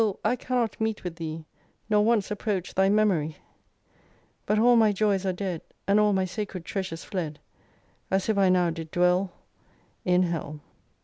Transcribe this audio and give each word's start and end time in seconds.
I 0.25 0.35
cannot 0.35 0.81
meet 0.81 1.03
with 1.03 1.17
thee, 1.17 1.45
Nor 1.87 2.03
once 2.03 2.31
approach 2.31 2.73
thy 2.73 2.89
memory, 2.89 3.37
197 4.47 4.47
But 4.47 4.57
all 4.57 4.75
my 4.75 4.91
joys 4.91 5.27
are 5.27 5.31
dead, 5.31 5.61
And 5.87 5.99
all 5.99 6.11
my 6.11 6.25
sacred 6.25 6.65
Treasures 6.65 7.03
fled; 7.03 7.37
As 8.09 8.27
if 8.27 8.35
I 8.35 8.49
now 8.49 8.71
did 8.71 8.89
dwell 8.89 9.31
In 10.03 10.23
Hell. 10.23 10.59